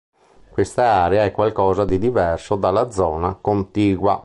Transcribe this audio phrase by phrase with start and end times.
[0.49, 4.19] Questa area è qualcosa di diverso dalla zona contigua?